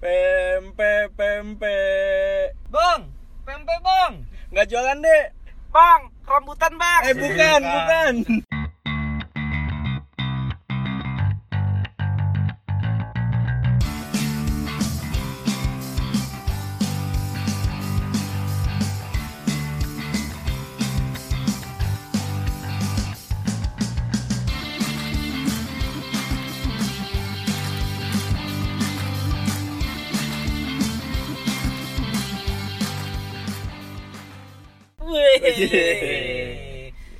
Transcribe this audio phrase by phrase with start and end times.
[0.00, 1.76] Pempe, pempe.
[2.72, 3.12] Bang,
[3.44, 4.24] pempe bang.
[4.48, 5.24] Nggak jualan deh.
[5.68, 7.02] Bang, rambutan bang.
[7.04, 8.14] Eh bukan, bukan.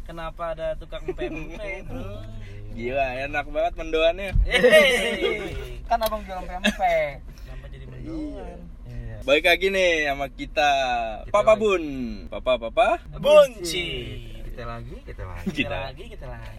[0.06, 2.24] Kenapa ada tukang pempe, bro?
[2.74, 4.30] Gila, enak banget mendoannya.
[5.90, 6.96] Kan abang jualan pempe.
[7.20, 8.58] Kenapa jadi mendoan?
[8.86, 9.16] Iya.
[9.26, 10.70] Baik lagi nih sama kita,
[11.28, 11.60] Kita Papa lagi.
[11.60, 11.84] Bun.
[12.32, 12.88] Papa, Papa.
[13.20, 13.88] Bunci.
[14.50, 15.46] Kita lagi, kita lagi.
[15.46, 15.76] Kita Kita.
[15.80, 16.58] lagi, kita lagi.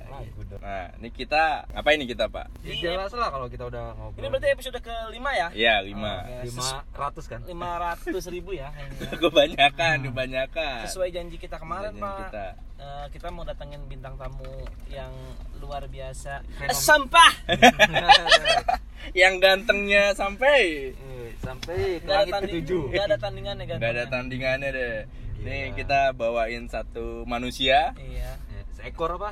[0.58, 2.48] Nah, ini kita ngapain nih kita, Pak?
[2.62, 4.18] Ya, jelas lah kalau kita udah ngobrol.
[4.18, 5.48] Ini berarti episode kelima ya?
[5.52, 6.24] Iya, lima.
[6.42, 7.44] Lima ratus kan?
[7.44, 8.72] Lima ratus ribu ya.
[8.72, 9.12] kayaknya.
[9.22, 10.80] Kebanyakan, kebanyakan.
[10.84, 12.18] Sesuai janji kita kemarin, Janji Pak.
[12.26, 12.46] kita.
[12.82, 14.50] Eh, kita mau datengin bintang tamu
[14.88, 15.12] yang
[15.58, 16.42] luar biasa.
[16.58, 17.32] Fenom- Sampah.
[19.14, 22.84] Yang gantengnya sampai Eh, Sampai ke Gak ada, langit tanding, ketujuh.
[22.88, 23.78] gak ada tandingannya kan?
[23.78, 24.98] nggak ada tandingannya deh.
[25.42, 25.76] Nih Gila.
[25.76, 28.38] kita bawain satu manusia Iya.
[28.52, 29.30] Eh, Seekor apa?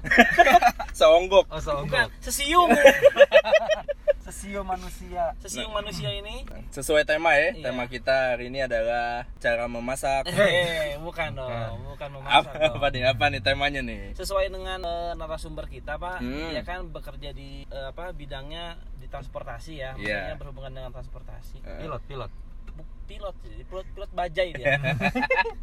[0.99, 1.45] seonggok.
[1.47, 2.09] Oh, Bukan, seonggok.
[2.19, 2.69] sesiung.
[4.19, 5.33] Sesio manusia.
[5.41, 6.45] Sesiung manusia ini.
[6.69, 7.49] Sesuai tema ya.
[7.49, 7.65] Iya.
[7.65, 10.29] Tema kita hari ini adalah cara memasak.
[10.29, 11.49] Eh, bukan dong,
[11.87, 12.77] bukan memasak apa, dong.
[12.77, 13.03] apa nih?
[13.09, 14.13] Apa nih temanya nih?
[14.13, 16.53] Sesuai dengan eh, narasumber kita, Pak, Hmm.
[16.53, 20.29] ya kan bekerja di eh, apa bidangnya di transportasi ya, Iya.
[20.29, 21.65] maksudnya berhubungan dengan transportasi.
[21.65, 21.79] Eh.
[21.81, 22.31] Pilot, pilot.
[23.09, 24.77] Pilot, jadi pilot pilot bajai dia.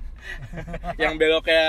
[1.03, 1.65] Yang beloknya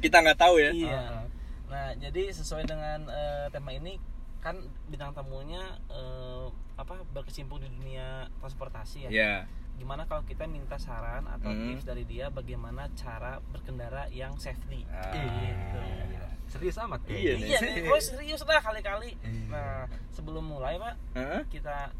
[0.00, 0.70] kita nggak tahu ya.
[0.72, 0.96] iya.
[0.96, 1.22] Ah.
[1.68, 4.00] Nah, jadi sesuai dengan eh, tema ini
[4.40, 4.56] kan
[4.88, 9.10] bintang tamunya eh, apa berkecimpung di dunia transportasi ya.
[9.12, 9.34] Iya.
[9.76, 11.70] Gimana kalau kita minta saran atau Hmm.
[11.70, 14.88] tips dari dia bagaimana cara berkendara yang safety?
[14.88, 15.12] Ah.
[15.12, 15.78] Gitu.
[16.08, 16.28] Gila.
[16.48, 17.04] Serius amat.
[17.04, 17.12] ya?
[17.12, 17.32] Iya.
[17.36, 19.12] Iya, nih, oh serius lah kali-kali.
[19.20, 19.52] Iya.
[19.52, 21.42] Nah, sebelum mulai, Pak, Hah?
[21.52, 21.92] kita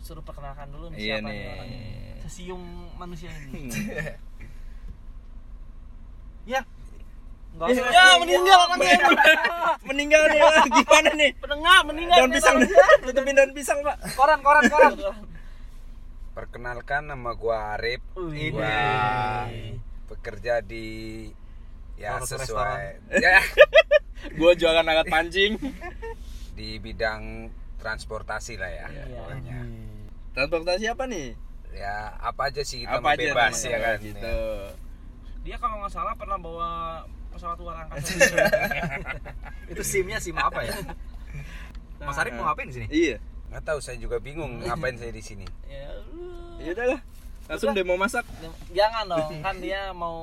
[0.00, 1.48] suruh perkenalkan dulu nih Iya siapa nih nih.
[1.48, 1.80] orangnya.
[2.20, 2.62] Sesium
[2.94, 3.62] manusia ini.
[6.46, 6.64] Ya.
[7.50, 7.88] Enggak usah.
[7.90, 8.96] ya, meninggal orangnya.
[9.88, 10.40] Meninggal nih.
[10.70, 11.30] Gimana nih?
[11.36, 12.16] Pendengar meninggal.
[12.18, 12.56] Daun pisang.
[12.58, 12.98] Pak.
[13.02, 13.96] Tutupin daun pisang, Pak.
[14.14, 14.92] Koran, koran, koran.
[16.32, 18.00] Perkenalkan nama gua Arif.
[18.14, 18.48] Wih.
[18.50, 19.48] Gua
[20.08, 21.28] bekerja di
[22.00, 22.86] ya Salah satu sesuai
[23.26, 23.42] ya
[24.32, 25.60] Gua jualan alat pancing.
[26.54, 29.58] di bidang transportasi lah ya Iya.
[30.38, 31.34] Transportasi apa nih?
[31.74, 33.74] Ya apa aja sih kita apa aja bebas namanya?
[33.74, 33.98] ya kan.
[33.98, 34.38] Gitu.
[35.42, 36.70] Dia kalau nggak salah pernah bawa
[37.34, 38.38] pesawat luar angkasa.
[39.74, 40.78] Itu SIM-nya SIM apa ya?
[41.98, 42.86] Mas Arif mau ngapain di sini?
[42.86, 43.18] Iya.
[43.50, 45.46] Nggak tahu saya juga bingung ngapain saya di sini.
[45.66, 46.62] ya, uh.
[46.62, 47.00] Ya udahlah.
[47.50, 48.22] Langsung demo masak.
[48.70, 50.14] jangan dong, kan dia mau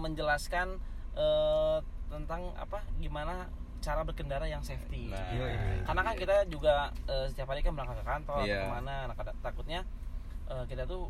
[0.00, 0.80] menjelaskan
[1.18, 1.78] eh,
[2.08, 5.08] tentang apa gimana cara berkendara yang safety.
[5.08, 5.82] Nah, Iya, iya.
[5.82, 6.74] karena kan kita juga
[7.04, 9.80] eh, setiap hari kan berangkat ke kantor atau ke mana nah, takutnya
[10.46, 11.08] eh, kita tuh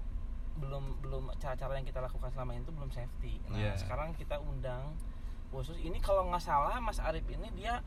[0.56, 3.75] belum belum cara-cara yang kita lakukan selama ini tuh belum safety nah Iya.
[3.75, 4.92] sekarang kita undang
[5.50, 7.82] khusus ini kalau nggak salah Mas Arif ini dia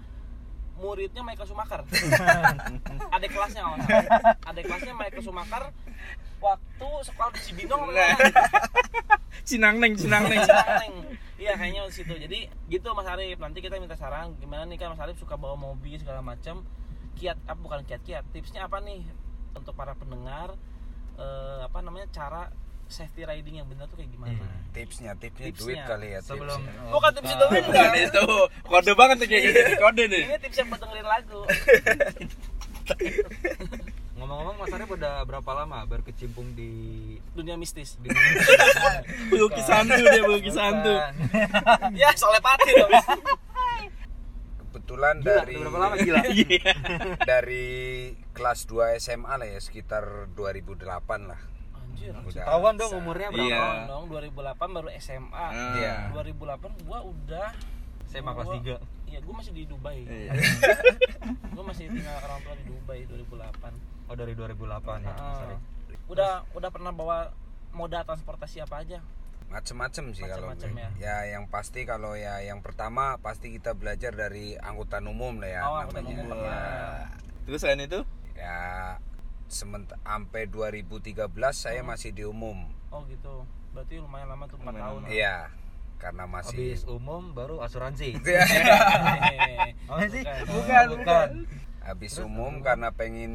[0.78, 1.82] muridnya Michael Schumacher
[3.16, 3.80] adik kelasnya salah.
[4.50, 5.64] adik kelasnya Michael Schumacher
[6.44, 8.16] waktu sekolah di Cibinong apa Nah.
[9.50, 10.96] Cinang neng, cinang neng.
[11.36, 12.14] Iya kayaknya di situ.
[12.16, 13.36] Jadi gitu Mas Arif.
[13.44, 16.64] Nanti kita minta saran gimana nih kan Mas Arif suka bawa mobil segala macam.
[17.20, 18.24] Kiat apa bukan kiat-kiat.
[18.32, 19.04] Tipsnya apa nih
[19.52, 20.56] untuk para pendengar
[21.20, 22.54] eh, apa namanya cara
[22.86, 24.36] safety riding yang benar tuh kayak gimana?
[24.36, 24.62] Hmm.
[24.72, 25.64] Tipsnya, tipsnya, Tipsnya.
[25.66, 26.90] duit kali ya Sebelum tipsnya.
[26.90, 27.92] Bukan tips itu Bukan enggak.
[28.00, 28.26] itu.
[28.64, 29.60] Kode banget tuh kayak gitu.
[29.78, 30.24] Kode nih.
[30.26, 31.42] Ini tips yang buat dengerin lagu.
[34.14, 36.72] ngomong-ngomong Mas Arif udah berapa lama berkecimpung di
[37.34, 37.98] Dunia mistis.
[37.98, 38.08] di
[39.34, 40.96] Bukis santu dia, bukis santu.
[41.92, 42.92] ya soalnya pati dong.
[44.64, 46.22] Kebetulan Gila, dari berapa lama gila?
[46.34, 46.74] Iya.
[47.24, 47.66] dari
[48.32, 50.88] kelas 2 SMA lah ya sekitar 2008
[51.24, 51.40] lah.
[51.94, 52.14] Anjir.
[52.16, 53.46] Udah Tahuan dong umurnya berapa?
[53.46, 53.62] Iya.
[53.62, 55.46] Tahun dong 2008 baru SMA.
[55.78, 55.94] Iya.
[56.12, 57.48] 2008 gua udah
[58.06, 58.76] SMA kelas gua- 3.
[59.06, 60.00] Iya, gua masih di Dubai.
[60.02, 60.32] Iya.
[61.54, 63.72] Gua masih tinggal orang tua di Dubai 2008.
[64.04, 64.58] Oh dari 2008
[65.00, 65.46] ya Mas Ah.
[65.46, 65.60] Arif.
[66.04, 67.32] udah udah pernah bawa
[67.72, 69.00] moda transportasi apa aja
[69.46, 70.82] macem-macem sih kalau Macem-macem gue.
[71.00, 71.16] ya.
[71.24, 75.62] ya yang pasti kalau ya yang pertama pasti kita belajar dari angkutan umum lah ya
[75.64, 76.98] Oh, angkutan namanya umum ya, pernah.
[77.46, 78.00] Terus selain itu?
[78.36, 78.58] ya
[79.54, 81.88] sampai 2013 saya Hmm.
[81.88, 85.38] masih di umum oh gitu berarti lumayan lama tuh 4 Lumayan tahun iya
[85.96, 88.12] karena masih Habis umum baru asuransi.
[88.18, 89.72] Hehehe.
[89.88, 90.20] Apa sih?
[90.44, 91.30] Bukan, bukan.
[91.80, 93.34] habis umum karena pengen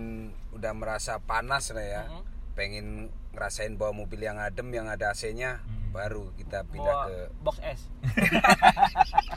[0.50, 2.24] udah merasa panas lah ya Mm-mm.
[2.52, 2.86] pengen
[3.30, 5.88] ngerasain bawa mobil yang adem yang ada AC-nya Hmm.
[5.90, 7.80] baru kita pindah bawa ke box S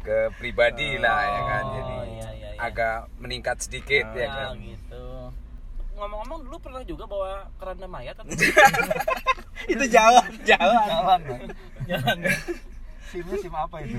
[0.00, 2.58] ke pribadi lah ya kan Oh, jadi iya, iya, iya.
[2.60, 4.87] agak meningkat sedikit ya ya kan gitu
[5.98, 8.30] ngomong-ngomong dulu pernah juga bawa keranda mayat atau
[9.72, 11.42] itu jalan jalan Jalan, Bang.
[11.90, 12.16] jalan
[13.08, 13.96] SIM-nya SIM apa itu?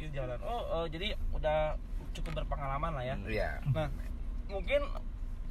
[0.00, 1.76] Iya, jalan oh, eh, jadi udah
[2.10, 3.50] cukup berpengalaman lah ya Iya.
[3.70, 3.88] Nah,
[4.50, 4.82] mungkin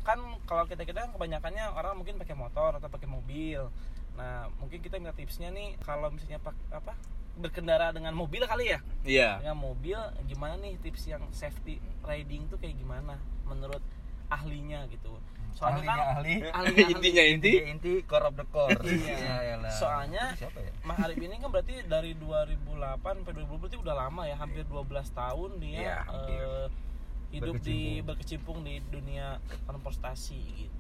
[0.03, 3.69] kan kalau kita kita kebanyakannya orang mungkin pakai motor atau pakai mobil.
[4.17, 6.97] Nah, mungkin kita minta tipsnya nih kalau misalnya pak apa
[7.39, 8.79] berkendara dengan mobil kali ya.
[9.07, 9.95] iya Dengan mobil
[10.27, 13.15] gimana nih tips yang safety riding tuh kayak gimana
[13.47, 13.79] menurut
[14.27, 15.15] ahlinya gitu.
[15.51, 16.35] Soalnya Ahlinya kan ahli.
[16.57, 18.79] ahlinya intinya inti Inti inti core of the core.
[18.81, 19.15] Iya.
[19.15, 19.71] Ya, elah.
[19.71, 20.71] Soalnya siapa ya?
[20.81, 22.65] Mas Arif ini kan berarti dari 2008
[23.17, 26.39] sampai 2020 berarti udah lama ya, hampir 12 tahun dia Iya, hampir.
[26.39, 26.67] eh,
[27.29, 28.05] hidup di Berkecimpung.
[28.05, 30.77] berkecimpung di dunia transportasi gitu.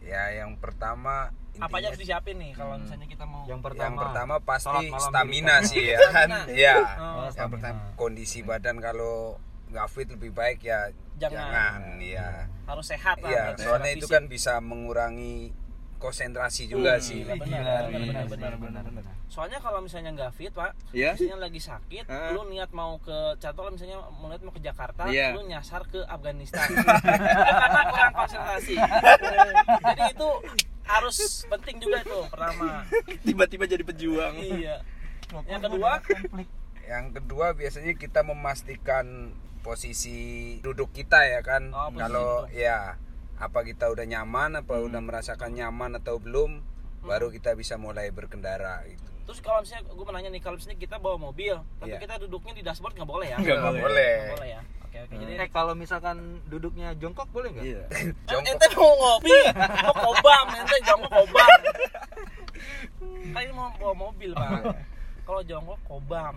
[0.00, 3.84] Ya yang pertama Apa aja intinya harus disiapin nih kalau misalnya kita mau Yang pertama.
[3.84, 5.66] yang pertama pasti stamina diri.
[5.66, 6.28] sih ya kan.
[6.50, 6.76] Ya.
[6.98, 7.52] Oh, Yang stamina.
[7.54, 11.38] pertama kondisi badan kalau nggak fit lebih baik ya Jangan.
[11.38, 12.28] jangan, ya.
[12.64, 13.28] harus sehat lah.
[13.28, 14.14] Iya, berarti soalnya itu fisik.
[14.14, 15.54] kan bisa mengurangi
[15.96, 17.20] konsentrasi juga Hmm, sih.
[17.20, 19.12] iya, benar, benar, iya, benar, benar, benar, benar.
[19.26, 21.14] Soalnya kalau misalnya nggak fit pak, Iya.
[21.14, 22.30] misalnya lagi sakit, Ah.
[22.30, 25.32] lu niat mau ke contoh misalnya mau niat mau ke Jakarta, Iya.
[25.32, 28.74] lu nyasar ke Afghanistan karena kurang konsentrasi.
[29.86, 30.28] Jadi itu
[30.84, 31.16] harus
[31.46, 32.84] penting juga itu pertama.
[33.22, 34.76] tiba-tiba jadi pejuang Iya.
[35.46, 35.90] Yang kedua,
[36.84, 39.32] Yang kedua biasanya kita memastikan
[39.64, 40.18] posisi
[40.60, 41.72] duduk kita ya kan.
[41.72, 42.54] Oh, Kalau duduk.
[42.54, 43.00] ya
[43.34, 46.62] apa kita udah nyaman apa udah merasakan nyaman atau belum
[47.02, 49.02] baru kita bisa mulai berkendara gitu.
[49.24, 51.98] terus kalau misalnya gue menanya nih kalau misalnya kita bawa mobil, tapi Iya.
[51.98, 53.36] kita duduknya di dashboard nggak boleh ya?
[53.36, 53.80] Nggak boleh.
[53.80, 54.12] boleh.
[54.14, 54.60] Nggak boleh ya.
[54.84, 55.14] Oke oke.
[55.16, 57.64] Jadi Eh kalau misalkan duduknya jongkok boleh nggak?
[57.64, 58.52] iya Eh, Jongkok.
[58.52, 59.38] ente mau ngopi,
[59.80, 61.50] mau kobam, ente jongkok kobam.
[63.32, 64.60] Kan ini mau bawa mobil pak.
[65.26, 66.34] Kalau jongkok kobam.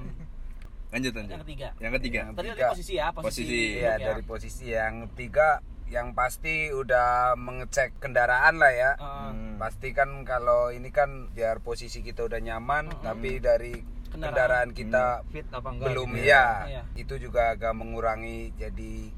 [0.87, 1.67] Lanjut lanjut Yang ketiga.
[1.77, 3.25] yang ketiga Yang Tadi dari posisi ya, posisi.
[3.43, 3.59] Posisi.
[3.75, 4.05] Iya ya.
[4.07, 5.49] dari posisi yang tiga
[5.87, 8.91] yang pasti udah mengecek kendaraan lah ya.
[8.99, 9.55] Hmm.
[9.55, 13.71] Pasti kan kalau ini kan biar posisi kita udah nyaman tapi dari
[14.07, 14.67] Kendaraan.
[14.67, 15.87] kendaraan, kita Fit apa enggak?
[15.87, 16.45] belum gitu ya.
[16.67, 16.81] Iya.
[16.93, 19.15] Itu juga agak mengurangi jadi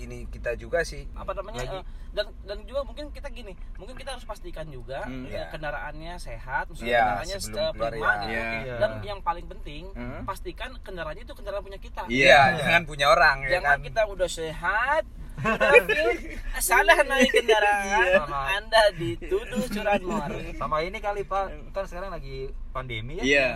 [0.00, 1.04] ini kita juga sih.
[1.12, 1.76] apa namanya Lagi.
[1.76, 5.46] eh, dan dan juga mungkin kita gini mungkin kita harus pastikan juga Hmm, eh, iya.
[5.48, 7.38] kendaraannya sehat maksudnya Iya, kendaraannya
[7.78, 8.26] prima ya.
[8.26, 8.76] gitu Iya.
[8.76, 10.22] dan yang paling penting Hmm.
[10.24, 12.18] pastikan kendaraannya itu kendaraan punya kita Iya.
[12.18, 13.86] Iya, jangan punya orang ya jangan kan.
[13.86, 15.04] kita udah sehat
[16.60, 23.24] salah naik kendaraan anda dituduh curanmor Sama ini kali Pak, kan sekarang lagi pandemi ya.
[23.24, 23.48] Iya.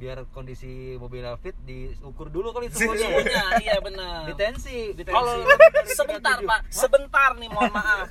[0.00, 3.44] Biar kondisi mobil fit diukur dulu kali suhunya suhunya.
[3.60, 4.96] iya benar Ditensi.
[4.96, 5.12] Ditensi.
[5.12, 5.44] Kalau
[5.84, 6.48] sebentar 37.
[6.48, 8.08] pak sebentar nih mohon maaf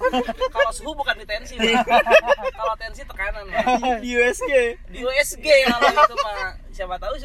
[0.53, 1.81] kalau suhu bukan di tensi pak
[2.61, 3.65] kalau tensi tekanan pak
[4.05, 4.51] di USG
[4.93, 7.15] di USG kalau itu pak siapa tahu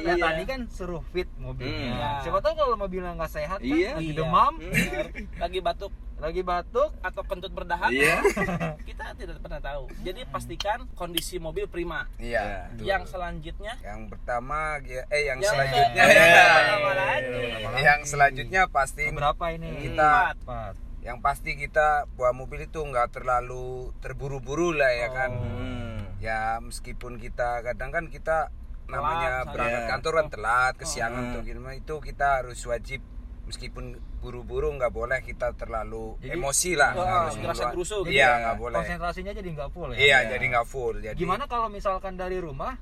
[0.00, 0.24] Ya, Iya.
[0.24, 1.78] tadi kan suruh fit mobilnya.
[1.88, 1.94] Hmm.
[1.94, 2.10] Iya.
[2.20, 3.94] Siapa tahu kalau mobilnya nggak sehat kan, Iya.
[3.94, 4.16] lagi Iya.
[4.16, 5.06] demam, Benar.
[5.38, 8.18] lagi batuk lagi batuk, atau kentut berdahak iya
[8.82, 12.74] kita tidak pernah tahu jadi pastikan kondisi mobil prima Iya.
[12.74, 12.84] betul.
[12.84, 16.42] yang selanjutnya yang pertama ya- eh yang, Yang selanjutnya ya.
[16.90, 17.78] lagi?
[17.78, 19.68] yang selanjutnya pasti berapa ini?
[19.80, 20.74] Kita- Empat.
[21.00, 26.02] yang pasti kita bawa mobil itu nggak terlalu terburu-buru lah ya kan Hmm.
[26.18, 28.50] ya meskipun kita kadang kan kita
[28.88, 29.52] namanya misalnya.
[29.52, 29.90] berangkat Iya.
[29.90, 31.30] kantor kan telat kesiangan Hmm.
[31.30, 33.00] atau gimana itu kita harus wajib
[33.44, 33.84] meskipun
[34.18, 38.24] buru-buru nggak boleh kita terlalu Jadi- emosi lah Oh, harus ngerasa membuat- gerusu gitu iya
[38.26, 38.32] ya.
[38.42, 39.96] nggak boleh Konsentrasinya jadi nggak full ya.
[39.96, 42.76] iya jadi nggak full jadi Gimana kalau misalkan dari rumah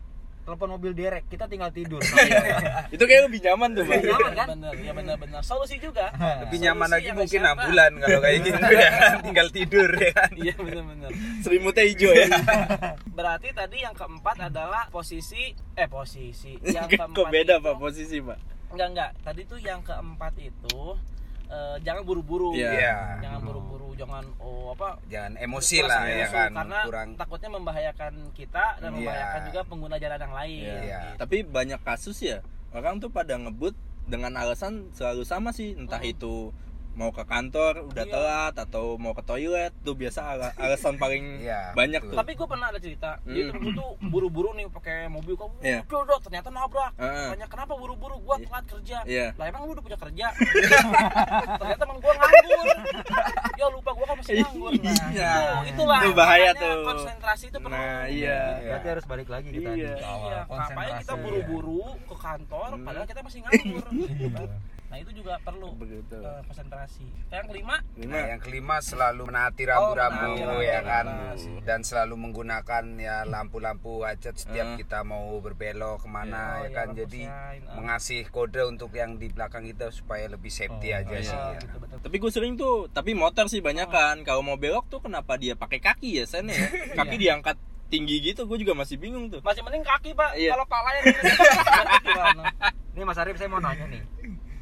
[0.46, 1.98] telepon mobil direct, kita tinggal tidur.
[2.94, 4.46] itu kayak lebih nyaman tuh bang Nyaman kan?
[4.54, 5.40] benar ya benar-benar.
[5.42, 6.06] Solusi juga.
[6.46, 7.58] Lebih nyaman lagi mungkin siapa?
[7.58, 8.90] ambulan kalau kayak gitu ya.
[9.26, 10.30] Tinggal tidur ya kan.
[10.32, 11.10] Iya benar-benar.
[11.42, 12.26] Selimutnya hijau ya.
[13.10, 16.54] Berarti tadi yang keempat adalah posisi eh posisi.
[16.62, 18.38] Yang keempat kok beda itu- pak posisi pak?
[18.70, 19.10] Enggak enggak.
[19.26, 20.78] Tadi tuh yang keempat itu
[21.46, 22.70] eh, jangan buru-buru Iya.
[22.72, 22.96] Iya.
[23.20, 28.12] jangan buru-buru jangan oh apa jangan emosi lah ya emosi, kan karena kurang takutnya membahayakan
[28.32, 28.94] kita dan Iya.
[28.94, 30.76] membahayakan juga pengguna jalan yang lain Iya.
[30.82, 31.00] Iya.
[31.16, 32.38] tapi banyak kasus ya
[32.70, 33.72] orang tuh pada ngebut
[34.04, 36.12] dengan alasan selalu sama sih entah Hmm.
[36.12, 36.34] itu
[36.96, 38.10] mau ke kantor udah Iya.
[38.10, 42.10] telat atau mau ke toilet tuh biasa ala- alasan paling Iya, banyak betul.
[42.10, 43.60] tuh tapi gue pernah ada cerita dia Hmm.
[43.60, 45.84] tuh tuh buru-buru nih pakai mobil kok Iya.
[45.84, 48.46] udah ternyata nabrak tanya kenapa buru-buru gua Iya.
[48.46, 49.26] telat kerja Iya.
[49.34, 50.26] lah emang lu udah punya kerja
[51.60, 52.66] ternyata emang gua nganggur
[53.52, 55.32] ya lupa gua kan masih nganggur nah Iya.
[55.62, 56.76] itu itulah Itu bahaya tuh.
[56.82, 58.40] konsentrasi itu perlu Nah, iya.
[58.58, 59.92] Berarti harus balik lagi kita Iya.
[59.92, 60.30] di awal.
[60.30, 62.84] Iya, ngapain kita buru-buru ke kantor Hmm.
[62.84, 63.84] padahal kita masih nganggur.
[64.86, 66.14] nah itu juga perlu Begitu.
[66.16, 68.12] eh, konsentrasi yang kelima Lima.
[68.12, 71.52] Nah, yang kelima selalu menaati Oh, rambu-rambu menaati ya rambu, kan menaati.
[71.62, 74.14] dan selalu menggunakan ya lampu-lampu Eh.
[74.32, 77.54] setiap kita mau berbelok ke mana Oh, ya iya, kan lampu jadi eh.
[77.72, 81.22] mengasih kode untuk yang di belakang kita supaya lebih safety Oh, aja iya.
[81.24, 81.58] sih Oh, ya.
[81.58, 81.98] gitu, betul.
[81.98, 84.22] Tapi gue sering tuh, tapi motor sih banyak kan.
[84.22, 86.62] Kalau mau belok tuh kenapa dia pakai kaki ya, Sen ya?
[86.94, 89.38] Kaki diangkat tinggi gitu, gue juga masih bingung tuh.
[89.40, 90.52] masih mending kaki pak Iya.
[90.52, 91.06] kalau pala yang
[92.02, 92.42] gimana
[92.92, 94.00] Ini Mas Arif saya mau nanya nih.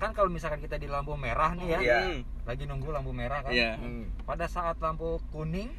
[0.05, 1.99] Kan kalau misalkan kita di lampu merah nih ya, Iya.
[2.05, 2.21] Hmm.
[2.45, 3.49] lagi nunggu lampu merah kan.
[3.49, 3.81] Iya.
[3.81, 4.13] Hmm.
[4.21, 5.73] Pada saat lampu kuning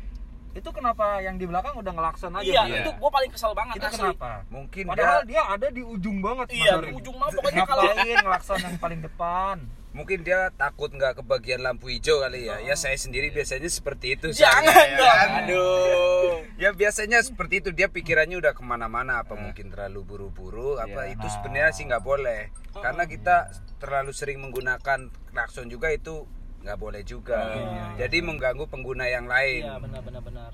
[0.52, 2.42] itu kenapa yang di belakang udah ngelakson aja?
[2.42, 2.80] iya Mas?
[2.80, 4.00] itu gue paling kesel banget Itu asli.
[4.08, 4.32] kenapa?
[4.48, 8.18] Mungkin Padahal dia dia ada di ujung banget iya di ujung mah pokoknya kalau Ngapain
[8.24, 9.58] ngelakson yang paling depan?
[9.96, 12.60] Mungkin dia takut nggak kebagian lampu hijau kali ya.
[12.60, 14.30] Ya saya sendiri biasanya seperti itu.
[14.30, 15.08] Jangan soalnya, ya dong.
[15.08, 15.30] kan.
[15.42, 16.34] Aduh.
[16.56, 21.14] Ya biasanya seperti itu dia pikirannya udah ke mana-mana apa mungkin terlalu buru-buru apa Iya.
[21.14, 21.34] itu Nah.
[21.34, 22.42] sebenarnya sih nggak boleh
[22.74, 23.36] karena kita
[23.76, 26.24] terlalu sering menggunakan klakson juga itu
[26.62, 27.60] nggak boleh juga.
[27.96, 30.52] Jadi mengganggu pengguna yang lain iya benar benar benar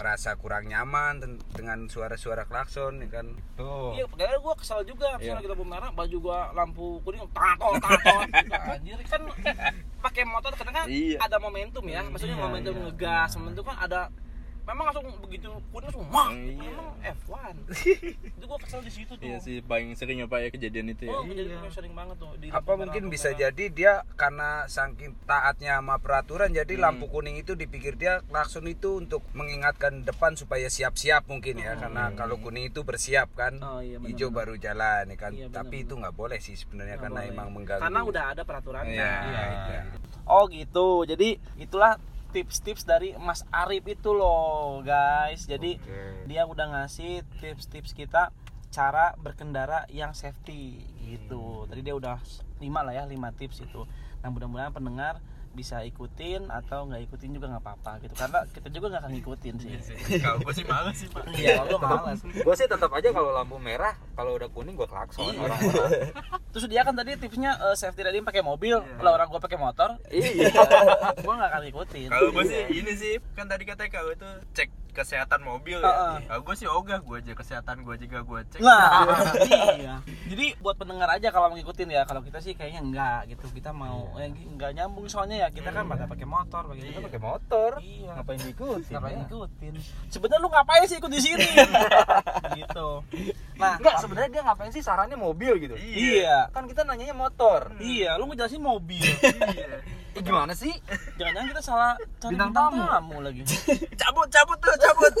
[0.00, 1.20] merasa kurang nyaman
[1.52, 3.36] dengan suara-suara klakson ya kan.
[3.52, 3.92] Tuh.
[3.92, 5.36] Iya, padahal gue kesel juga Iya.
[5.36, 8.16] misalnya kita lampu merah, baju gua lampu kuning tato tato.
[8.72, 9.22] Anjir kan
[10.00, 11.20] pakai motor kadang kan Iya.
[11.20, 12.00] ada momentum ya.
[12.08, 14.00] Maksudnya Iya, momentum iya, ngegas, momentum kan ada
[14.70, 16.62] memang langsung begitu kuning langsung wah, Iya.
[16.62, 17.54] memang F1.
[18.30, 19.20] itu gua kesel di situ tuh.
[19.20, 21.12] Iya sih paling sering apa ya kejadian itu ya.
[21.12, 23.40] Oh, kejadian sering banget tuh di Apa mungkin bisa merah.
[23.44, 26.82] jadi dia karena saking taatnya sama peraturan jadi Hmm.
[26.82, 32.10] lampu kuning itu dipikir dia klakson itu untuk mengingatkan depan supaya siap-siap mungkin ya karena
[32.12, 33.68] kalau kuning itu bersiap kan Hmm.
[33.68, 37.20] Oh, iya, hijau baru jalan ya kan Iya, tapi itu nggak boleh sih sebenarnya karena
[37.20, 37.32] boleh.
[37.32, 38.94] emang mengganggu Karena udah ada peraturannya.
[38.94, 39.42] Iya, Iya.
[39.68, 39.82] iya.
[40.24, 41.02] Oh gitu.
[41.04, 41.98] Jadi itulah
[42.30, 45.44] tips-tips dari Mas Arif itu loh, guys.
[45.44, 46.30] Jadi Oke.
[46.30, 48.30] dia udah ngasih tips-tips kita
[48.70, 51.66] cara berkendara yang safety gitu.
[51.66, 52.22] Tadi dia udah
[52.62, 53.82] 5 lah ya, 5 tips itu.
[54.22, 55.18] Nah, mudah-mudahan pendengar
[55.50, 59.54] bisa ikutin atau nggak ikutin juga nggak apa-apa gitu karena kita juga nggak akan ngikutin
[59.56, 59.70] sih
[60.16, 61.26] Kalau gue sih males sih, Pak.
[61.34, 65.26] iya gue malas Gue sih tetap aja kalau lampu merah, kalau udah kuning gue klakson
[65.26, 65.42] Iya.
[65.42, 65.90] orang-orang.
[66.54, 69.98] terus dia kan tadi tipsnya eh, safety riding pakai mobil kalau orang gue pakai motor
[70.08, 70.48] Iya.
[71.20, 74.70] gue nggak akan ikutin Kalau gue sih ini sih kan tadi katanya kalau itu cek
[74.90, 76.20] kesehatan mobil ya.
[76.26, 78.60] Kalau gue sih ogah gue aja kesehatan gue juga gue cek.
[78.60, 79.06] Nah,
[79.80, 79.94] iya.
[80.26, 82.02] Jadi buat pendengar aja kalau mau ngikutin ya.
[82.04, 83.46] Kalau kita sih kayaknya enggak gitu.
[83.54, 85.48] Kita mau eh, enggak nyambung soalnya ya.
[85.48, 87.70] Kita kan pada pakai motor, pakai Kita pakai motor.
[87.80, 88.10] Iya.
[88.18, 88.92] Ngapain diikutin?
[88.94, 89.18] Ngapain ya?
[89.24, 89.74] ngikutin?
[90.10, 91.48] Sebenarnya lu ngapain sih ikut di sini?
[92.60, 92.88] gitu.
[93.60, 95.74] Nah, Enggak, sebenarnya dia ngapain sih sarannya mobil gitu?
[95.78, 96.48] iya.
[96.50, 97.72] Kan kita nanyanya motor.
[97.78, 99.00] Iya, lu ngejelasin mobil.
[99.00, 99.80] Iya.
[100.10, 100.74] Eh, gimana sih?
[101.14, 102.82] Jangan-jangan kita salah cari Bintang bintang, tamu.
[102.84, 103.16] tamu.
[103.20, 103.42] lagi.
[104.00, 105.12] Cabut, cabut tuh, cabut.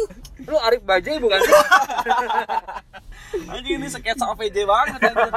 [0.42, 1.54] Lu Arif Bajai bukan sih?
[3.50, 5.30] Anjing ini sketsa OVJ banget anjir.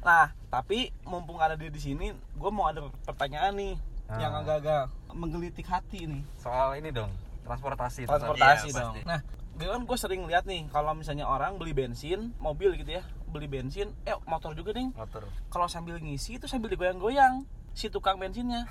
[0.00, 4.18] Nah, tapi mumpung ada dia di sini, gue mau ada pertanyaan nih Ah.
[4.18, 6.26] yang agak-agak menggelitik hati nih.
[6.34, 8.10] Soal ini dong, transportasi.
[8.10, 8.90] Transportasi Iya, dong.
[8.90, 9.00] pasti.
[9.06, 9.20] Nah,
[9.54, 13.46] gue kan gue sering lihat nih kalau misalnya orang beli bensin, mobil gitu ya, beli
[13.46, 14.90] bensin, eh motor juga nih.
[14.90, 15.30] Motor.
[15.46, 18.66] Kalau sambil ngisi itu sambil digoyang-goyang si tukang bensinnya,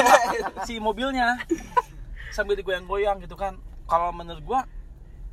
[0.68, 1.40] si mobilnya
[2.30, 3.56] sambil digoyang-goyang gitu kan.
[3.84, 4.60] Kalau menurut gua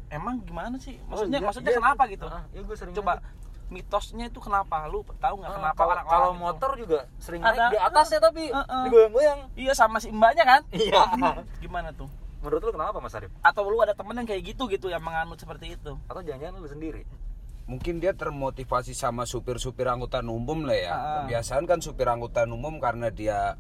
[0.10, 1.00] emang gimana sih?
[1.08, 1.80] Maksudnya iya, maksudnya iya.
[1.80, 2.26] kenapa gitu?
[2.28, 3.24] Ah, iya gue sering Coba
[3.72, 4.84] mitosnya itu kenapa?
[4.92, 7.56] Lu tahu nggak Ah, kenapa kalau orang-orang kalau itu- motor juga sering Ada.
[7.56, 8.84] naik di atasnya tapi Heeh.
[8.88, 9.40] digoyang-goyang.
[9.56, 10.62] Iya sama si mbaknya kan?
[10.76, 11.02] Iya.
[11.64, 12.12] Gimana tuh?
[12.42, 13.32] Menurut lu kenapa Mas Arif?
[13.40, 15.94] Atau lu ada temen yang kayak gitu gitu yang menganut seperti itu?
[16.10, 17.06] Atau jangan-jangan lu sendiri?
[17.70, 20.92] Mungkin dia termotivasi sama supir-supir angkutan umum lah ya.
[20.92, 21.00] Ah.
[21.26, 23.58] Kebiasaan kan supir angkutan umum karena dia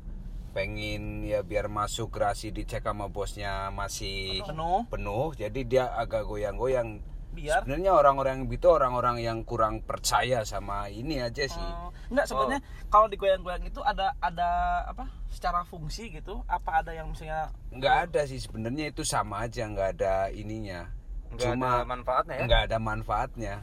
[0.51, 4.83] pengen ya biar masuk gerasi dicek sama bosnya masih Penuh.
[4.91, 6.99] penuh, jadi dia agak goyang-goyang.
[7.31, 11.63] Biar Sebenarnya orang-orang yang itu orang-orang yang kurang percaya sama ini aja sih.
[11.63, 12.59] Oh, enggak sebenarnya
[12.91, 15.07] kalau digoyang-goyang itu ada ada apa?
[15.31, 16.43] Secara fungsi gitu?
[16.51, 20.91] Apa ada yang misalnya Nggak ada sih sebenarnya itu sama aja nggak ada ininya.
[21.31, 22.35] Nggak Cuma ada manfaatnya ya?
[22.35, 22.47] Iya.
[22.51, 23.55] nggak ada manfaatnya.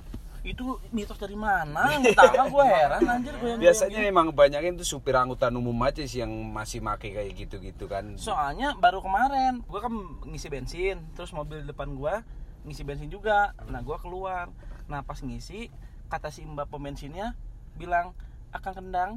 [0.52, 1.98] Itu mitos dari mana?
[2.04, 6.30] Pertama gue heran anjir goyang Biasanya emang kebanyakan itu supir angkutan umum aja sih yang
[6.30, 8.16] masih make kayak gitu-gitu kan.
[8.16, 9.92] Soalnya baru kemarin gue kan
[10.28, 12.14] ngisi bensin, terus mobil depan gue
[12.64, 13.52] ngisi bensin juga.
[13.68, 14.48] Nah gue keluar,
[14.88, 15.68] nah pas ngisi
[16.08, 17.36] kata si mbak pembensinnya
[17.76, 18.16] bilang
[18.48, 19.10] akan kendang.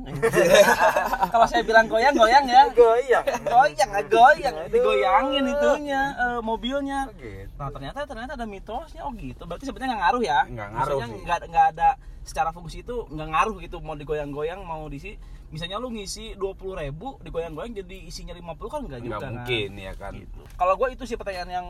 [1.34, 2.68] Kalau saya bilang goyang goyang ya.
[2.76, 3.24] Goyang.
[3.48, 7.08] Goyang, nggak goyang, digoyangin itunya eh, mobilnya.
[7.08, 7.52] Oh, gitu.
[7.56, 9.48] Nah ternyata ternyata ada mitosnya oh gitu.
[9.48, 10.40] Berarti sebenarnya nggak ngaruh ya?
[10.52, 11.90] Nggak ngaruh nggak nggak ada
[12.22, 15.16] secara fungsi itu nggak ngaruh gitu mau digoyang-goyang mau diisi.
[15.52, 19.32] Misalnya lu ngisi 20 ribu digoyang-goyang jadi isinya 50 kan nggak juga Nggak kan?
[19.36, 20.14] mungkin ya kan.
[20.16, 20.42] Gitu.
[20.56, 21.68] Kalau gue itu sih pertanyaan yang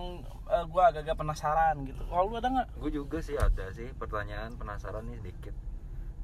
[0.49, 2.01] eh, gue agak-agak penasaran gitu.
[2.09, 2.67] Kalau lu ada nggak?
[2.77, 5.53] Gue juga sih ada sih pertanyaan penasaran nih sedikit.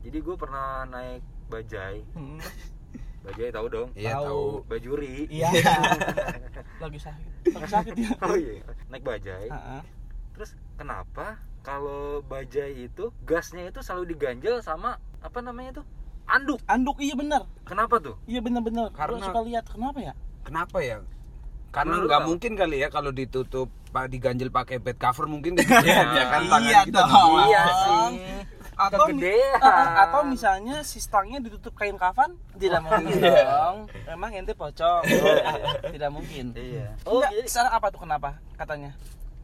[0.01, 2.37] Jadi gue pernah naik bajai Hmm.
[3.27, 3.89] Bajai tahu dong.
[3.91, 4.63] Iya Tahu.
[4.63, 5.27] Bajuri.
[5.27, 5.51] Iya.
[6.83, 7.29] Lagi sakit.
[7.51, 8.09] Lagi sakit ya.
[8.21, 8.63] Oh iya.
[8.87, 9.51] Naik bajai.
[9.51, 9.81] Heeh.
[10.31, 15.85] Terus kenapa kalau bajai itu gasnya itu selalu diganjel sama apa namanya tuh?
[16.23, 16.63] Anduk.
[16.65, 17.43] Anduk iya bener.
[17.63, 18.15] Kenapa tuh?
[18.23, 18.87] Iya bener-bener.
[18.87, 20.13] Gua Karena- suka lihat kenapa ya?
[20.43, 20.97] Kenapa ya?
[21.67, 26.23] Karena nggak mungkin kali ya kalau ditutup pak diganjel pakai bed cover mungkin kegedean ya
[26.29, 27.31] kan tangan Iya kita dong.
[27.43, 28.15] Iya sih.
[28.77, 29.57] Atau mi- Kegedean.
[29.57, 33.77] Heeh, atau misalnya si stangnya ditutup kain kafan tidak mungkin dong.
[34.05, 35.01] Emang ente pocong.
[35.93, 36.53] tidak mungkin.
[36.53, 36.93] Iya.
[37.01, 38.91] Oh, Oh, Enggak, jadi sekarang apa tuh kenapa katanya?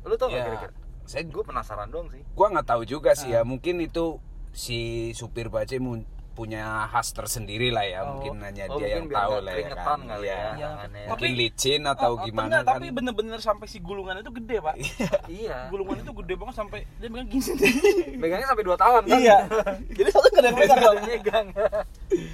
[0.04, 0.74] lu tau nggak Ya, kira-kira?
[1.04, 2.22] saya Gue penasaran dong sih.
[2.30, 4.20] gua nggak tahu juga sih ya mungkin itu
[4.52, 4.78] si
[5.12, 8.18] supir bajai mu- punya khas tersendiri lah ya Oh.
[8.18, 10.34] mungkin hanya Oh, dia mungkin yang tahu lah ya kan kali Iya.
[10.34, 10.68] ya, Iya.
[10.68, 11.04] tangannya.
[11.06, 14.32] mungkin Tapi- licin atau Oh, oh, gimana enggak, kan tapi bener-bener sampai si gulungan itu
[14.34, 14.76] gede, Pak.
[15.28, 15.58] Iya.
[15.72, 17.52] Gulungan itu gede banget sampai dia megang gini.
[18.22, 19.18] Megangnya sampai 2 tahun kan?
[19.18, 19.38] iya.
[19.98, 21.06] Jadi satu nggak ada yang.
[21.06, 21.48] Megang.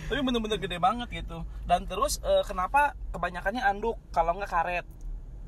[0.10, 1.38] Tapi bener-bener gede banget gitu.
[1.64, 4.86] Dan terus eh, kenapa kebanyakannya anduk kalau nggak karet?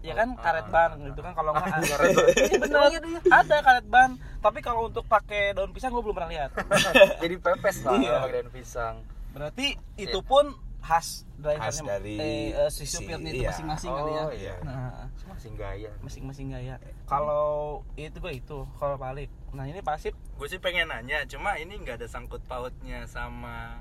[0.01, 2.13] Ya kan karet ban gitu kan kalau nggak karet.
[2.35, 3.21] Iya bener.
[3.23, 4.09] Ada karet ban.
[4.37, 6.51] Tapi kalau untuk pakai daun pisang gue belum pernah lihat.
[7.21, 8.17] Jadi pepes lah Iya.
[8.19, 8.95] pakai daun pisang.
[9.31, 13.53] Berarti itu pun khas drivernya Khas dari eh, eh, si si- supirnya itu iya.
[13.53, 14.23] masing-masing kali ya.
[14.23, 14.55] Oh, iya.
[14.61, 15.91] Nah, Masih gaya.
[16.01, 16.75] masing-masing gaya.
[17.05, 17.49] Kalau
[17.95, 19.29] itu gue itu, kalau balik.
[19.51, 23.77] Nah ini pasif gue sih pengen nanya cuma ini nggak ada sangkut pautnya sama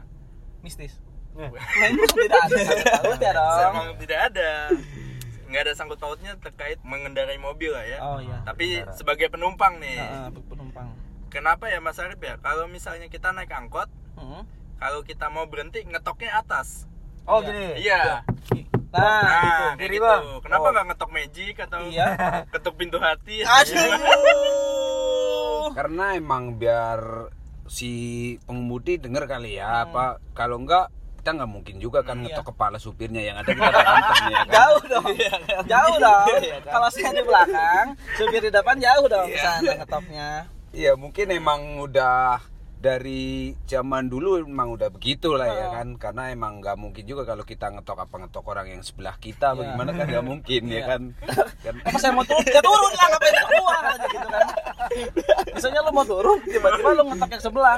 [0.61, 1.01] mistis.
[1.33, 1.49] Nah.
[1.49, 3.59] Nah ini tidak ada sangkut pautnya dong.
[3.67, 4.51] emang tidak ada
[5.51, 8.39] nggak ada sangkut pautnya terkait mengendarai mobil lah ya Oh iya.
[8.41, 8.95] tapi Kendaraan.
[8.95, 10.89] sebagai penumpang nih Heeh, penumpang.
[11.27, 14.43] kenapa ya Mas Arif ya kalau misalnya kita naik angkot Heeh.
[14.77, 16.87] kalau kita mau berhenti ngetoknya atas
[17.25, 17.47] Oh Iya.
[17.47, 17.67] gini.
[17.81, 18.03] iya
[18.91, 19.39] Nah, nah
[19.71, 19.79] gitu.
[19.79, 20.25] kayak gitu Bang.
[20.41, 20.73] kenapa Oh.
[20.73, 22.07] nggak ngetok magic atau Iya.
[22.53, 23.93] ketuk pintu hati aduh.
[25.73, 27.31] karena emang biar
[27.67, 27.93] si
[28.43, 30.91] pengemudi denger kali ya apa kalau enggak
[31.21, 32.33] kita nggak mungkin juga kan Iya.
[32.33, 35.07] ngetok kepala supirnya yang ada kita berantem ya kan Jauh dong.
[35.69, 36.27] Jauh dong.
[36.65, 37.87] Kalau saya di belakang,
[38.17, 40.29] supir di depan jauh dong sana ngetopnya.
[40.71, 42.41] Iya mungkin emang udah
[42.81, 47.45] dari zaman dulu emang udah begitu lah ya kan karena emang nggak mungkin juga kalau
[47.45, 49.59] kita ngetok apa ngetok orang yang sebelah kita Iya.
[49.61, 50.83] bagaimana kan nggak mungkin ya Iya.
[50.89, 51.03] kan
[51.65, 52.41] kan Apa saya mau turun?
[52.47, 54.47] Ya turun lah ngapain keluar katanya gitu kan.
[55.51, 57.75] Misalnya lu mau turun, tiba-tiba lu ngetok yang sebelah.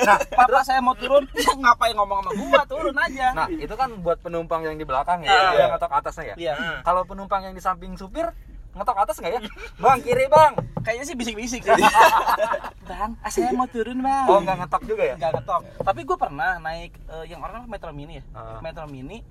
[0.00, 3.26] Nah, papa saya mau turun, ya ngapain ngomong sama gua, turun aja.
[3.32, 5.30] Nah, itu kan buat penumpang yang di belakang Iya.
[5.30, 6.36] ya, yang ngetok atasnya ya.
[6.36, 6.54] Iya.
[6.80, 8.32] Kalau penumpang yang di samping supir
[8.72, 9.40] ngetok atas nggak ya?
[9.76, 10.52] Bang, kiri bang.
[10.80, 11.74] Kayaknya sih bisik-bisik sih.
[12.90, 14.26] Bang, ah, saya mau turun, Bang.
[14.26, 15.14] Oh, nggak ngetok juga ya?
[15.14, 18.58] nggak ngetok tapi gue pernah naik eh, yang orang metro mini ya Ah.
[18.60, 19.22] metro mini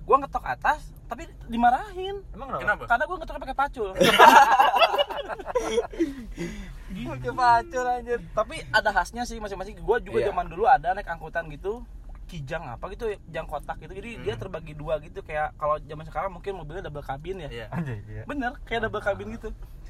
[0.00, 2.62] gue ngetok atas tapi dimarahin Emang kenapa?
[2.62, 3.88] kenapa karena gue ngetoknya pakai pacul
[6.88, 8.18] Pakai pacul anjir.
[8.32, 10.28] tapi ada khasnya sih masing-masing gue juga Iya.
[10.28, 11.84] zaman dulu ada naik angkutan gitu
[12.28, 13.96] kijang apa gitu jang kotak gitu.
[13.96, 17.48] Jadi dia terbagi dua gitu kayak kalau zaman sekarang mungkin mobilnya double kabin ya.
[17.48, 17.66] Iya.
[17.72, 18.22] Anjir, iya.
[18.28, 19.48] bener kayak double kabin gitu.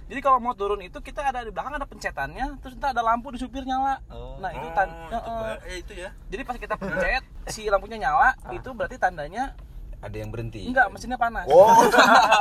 [0.09, 3.29] Jadi kalau mau turun itu kita ada di belakang ada pencetannya terus ntar ada lampu
[3.29, 4.01] di supir nyala.
[4.09, 4.41] Oh.
[4.41, 6.11] nah itu Oh, tan itu ba- eh, itu ya.
[6.33, 9.53] Jadi pas kita pencet si lampunya nyala itu berarti tandanya
[9.99, 10.65] ada yang berhenti.
[10.65, 11.45] Enggak mesinnya panas.
[11.51, 11.69] Oh.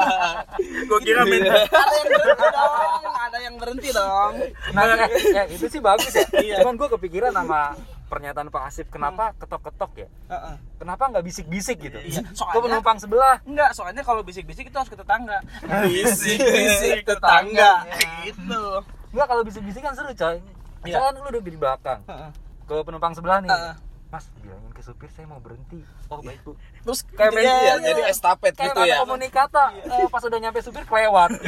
[0.87, 4.33] Gue kira main ada yang berhenti dong ada yang berhenti dong.
[4.71, 5.05] Nah, ya,
[5.35, 6.23] ya, itu sih bagus ya.
[6.39, 6.55] Iya.
[6.63, 7.75] Cuman gue kepikiran sama
[8.07, 10.07] pernyataan Pak Asif kenapa ketok-ketok ya?
[10.27, 10.55] Heeh.
[10.77, 11.97] Kenapa nggak bisik-bisik gitu?
[11.97, 13.35] Iya, Ke soalnya- penumpang sebelah.
[13.43, 15.43] enggak soalnya kalau bisik-bisik itu harus ke tetangga
[15.83, 17.83] Bisik-bisik tetangga
[18.23, 18.63] gitu
[19.07, 20.35] Enggak kalau bisik-bisik kan seru coy.
[20.35, 20.43] Iya.
[20.83, 22.29] Misalkan lu duduk di belakang, Heeh.
[22.63, 23.49] ke penumpang sebelah nih.
[23.49, 23.73] Heeh.
[24.07, 25.83] Mas, bilangin ke supir saya mau berhenti.
[26.07, 26.55] Oh baik bu.
[26.79, 29.63] terus Kayak main iya, iya, jadi estafet Kayak gitu ada ya komunikata.
[29.75, 31.35] Eh, pas udah nyampe supir kelewat.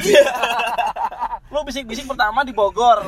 [1.50, 3.02] lu bisik-bisik pertama di Bogor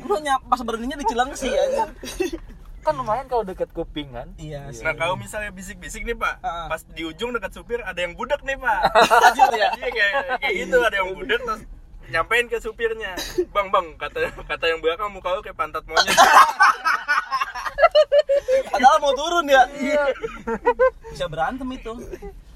[0.00, 1.84] lu nyap pas berhentinya di Cilengsi aja
[2.84, 4.28] kan lumayan kalau deket kuping kan.
[4.36, 6.68] iya sih Nah kalau misalnya bisik-bisik nih pak, Ah.
[6.68, 8.80] pas di ujung dekat supir ada yang budak nih pak.
[9.24, 11.62] Tajir ya Iya kayak kayak gitu ada yang budak terus
[12.04, 13.16] nyampein ke supirnya,
[13.48, 16.12] bang bang kata kata yang belakang muka lu kayak pantat monyet.
[18.66, 19.64] padahal mau turun ya
[21.06, 21.92] bisa berantem itu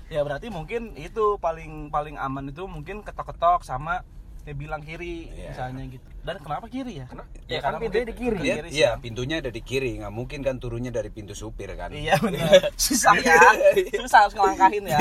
[0.09, 4.03] ya berarti mungkin itu paling paling aman itu mungkin ketok-ketok sama
[4.49, 5.53] dia bilang kiri Iya.
[5.53, 7.07] misalnya gitu dan kenapa kiri ya
[7.47, 8.39] Ya, kan karena pintunya di kiri.
[8.39, 11.89] Iya, kiri iya pintunya ada di kiri nggak mungkin kan turunnya dari pintu supir kan
[11.91, 13.37] iya benar susah ya
[14.01, 14.99] susah harus ngelangkahin ya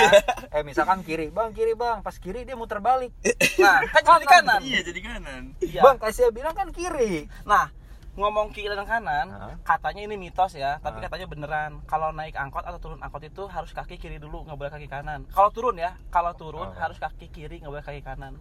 [0.50, 3.12] Eh misalkan kiri, bang kiri bang, pas kiri dia muter balik.
[3.58, 5.44] nah kan jadi kanan iya jadi kanan.
[5.60, 5.82] Iya.
[5.82, 7.28] Bang kasih bilang kan kiri.
[7.44, 7.70] Nah,
[8.16, 9.54] ngomong kiri dan kanan, Hah?
[9.62, 11.06] katanya ini mitos ya, tapi Hah?
[11.06, 11.72] katanya beneran.
[11.86, 15.30] Kalau naik angkot atau turun angkot itu harus kaki kiri dulu, nggak boleh kaki kanan.
[15.30, 16.74] Kalau turun ya, kalau turun Oh.
[16.74, 18.34] harus kaki kiri, nggak boleh kaki kanan.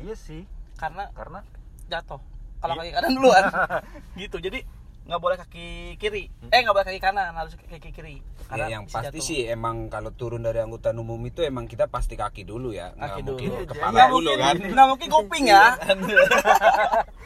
[0.00, 0.42] Iya sih,
[0.74, 1.44] Karena karena
[1.86, 2.20] jatuh.
[2.58, 3.44] Kalau kaki kanan duluan.
[4.20, 4.36] gitu.
[4.36, 4.60] Jadi
[5.00, 6.28] nggak boleh kaki kiri.
[6.46, 8.20] Eh nggak boleh kaki kanan harus kaki kiri.
[8.50, 9.22] Ya, yang pasti jatuh.
[9.22, 12.90] sih emang kalau turun dari anggota umum itu emang kita pasti kaki dulu ya.
[12.92, 13.64] Nggak Kaki mungkin dulu.
[13.64, 14.56] kepala nggak dulu mungkin kan.
[14.68, 15.64] nggak mungkin kuping ya.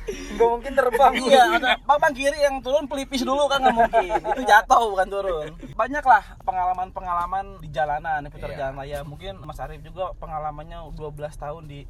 [0.04, 1.12] Nggak mungkin terbang.
[1.16, 1.42] Iya.
[1.56, 4.20] Ada babang kiri yang turun pelipis dulu kan nggak mungkin.
[4.20, 5.46] Itu jatuh bukan turun.
[5.72, 8.58] Banyak lah pengalaman pengalaman di jalanan di putar Iya.
[8.60, 8.98] jalan raya.
[9.02, 11.88] Mungkin Mas Arief juga pengalamannya 12 tahun di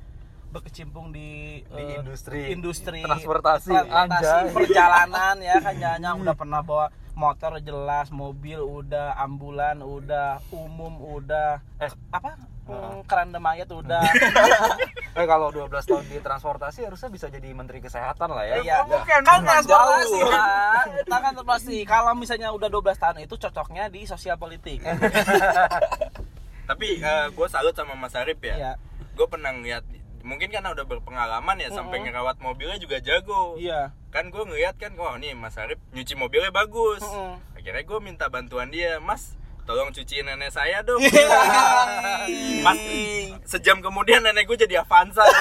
[0.54, 2.40] berkecimpung di, Di eh, industri.
[2.48, 9.78] industri Transportasi, transportasi, perjalanan ya kan jangan udah pernah bawa motor jelas mobil udah ambulan
[9.78, 14.00] udah umum udah eh, apa Hmm, keranda mayat udah
[15.20, 18.76] eh kalau 12 tahun di transportasi harusnya bisa jadi menteri kesehatan lah ya Iya.
[18.88, 19.44] Bukan, Kan bukan.
[19.44, 20.20] transportasi.
[20.96, 21.76] Kita kan transportasi.
[21.84, 24.80] Kalau misalnya udah 12 tahun itu cocoknya di sosial politik.
[26.70, 26.88] Tapi
[27.28, 28.56] gue salut sama Mas Arif ya.
[28.56, 28.72] Iya.
[29.12, 29.84] Gue pernah ngeliat
[30.24, 32.10] mungkin karena udah berpengalaman ya sampai Mm-mm.
[32.10, 33.60] ngerawat mobilnya juga jago.
[33.60, 33.92] Iya.
[34.08, 37.04] Kan gue ngeliat kan, wah nih Mas Arif nyuci mobilnya bagus.
[37.04, 37.36] Mm-mm.
[37.52, 39.36] Akhirnya gue minta bantuan dia, Mas
[39.68, 41.00] tolong cuciin nenek saya dong.
[41.04, 41.40] Iya.
[42.64, 42.80] Mas
[43.44, 45.24] sejam kemudian nenek gue jadi Avanza.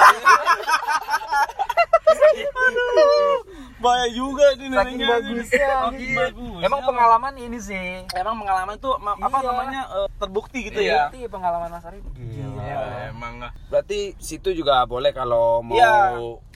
[3.84, 5.06] Bahaya juga nih saking neneknya.
[5.10, 6.18] bagusnya Saking iya.
[6.18, 6.60] bagus.
[6.60, 9.46] emang pengalaman ini sih Emang pengalaman tuh ma- apa Iya.
[9.46, 11.06] namanya eh, terbukti gitu ya.
[11.06, 13.34] Bukti pengalaman Mas Arif gila Ya, emang
[13.68, 15.92] berarti situ juga boleh kalau mau Iya.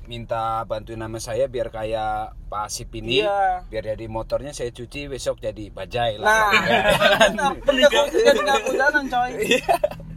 [0.05, 3.69] minta bantuin nama saya biar kayak Pak Asip ini Iya.
[3.69, 6.49] biar jadi motornya saya cuci besok jadi bajai Nah, lah.
[7.61, 9.33] Bener, jadi ngaku jalan coy.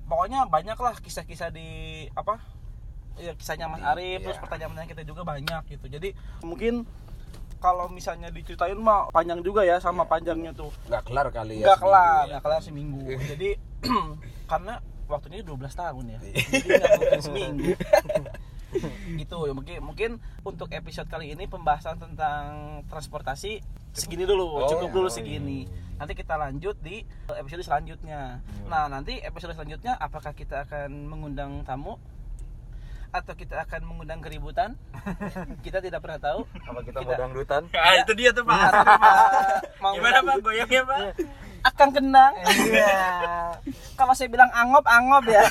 [0.07, 1.67] Pokoknya banyak lah kisah-kisah di
[2.11, 2.39] apa?
[3.17, 4.41] Ya, kisahnya Mas Arif, terus Iya.
[4.41, 5.85] pertanyaan-pertanyaan kita juga banyak gitu.
[5.87, 6.09] Jadi
[6.41, 6.87] mungkin
[7.57, 10.73] kalau misalnya diceritain mah panjang juga ya sama panjangnya tuh.
[10.87, 12.29] nggak kelar kali ya Nggak kelar, ya.
[12.31, 13.01] nggak kelar seminggu.
[13.31, 13.49] Jadi
[14.51, 14.73] karena
[15.05, 16.19] waktunya 12 tahun ya.
[16.19, 16.33] Iya.
[16.41, 17.69] Jadi nggak mungkin seminggu.
[19.13, 22.45] gitu ya mungkin mungkin untuk episode kali ini pembahasan tentang
[22.87, 23.59] transportasi
[23.91, 24.95] segini dulu Oh, cukup iya.
[24.95, 25.67] dulu Oh, segini
[25.99, 31.99] nanti kita lanjut di episode selanjutnya nah nanti episode selanjutnya apakah kita akan mengundang tamu
[33.11, 34.79] atau kita akan mengundang keributan?
[35.65, 36.47] Kita tidak pernah tahu.
[36.63, 38.59] Apa kita mau Kita- dangdutan Ah, itu dia tuh Pak.
[38.71, 38.85] Pak,
[39.83, 40.35] mau Gimana Pak?
[40.39, 40.99] goyangnya Pak?
[41.61, 42.33] akan kendang
[42.65, 42.89] iya.
[43.99, 45.45] Kalau saya bilang angop angop ya.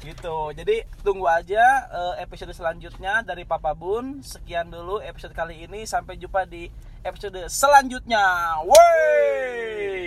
[0.00, 0.36] Gitu.
[0.52, 4.20] Jadi tunggu aja eh, episode selanjutnya dari Papa Bun.
[4.20, 5.84] Sekian dulu episode kali ini.
[5.84, 6.66] Sampai jumpa di
[7.02, 8.58] episode selanjutnya.
[8.64, 10.01] Weys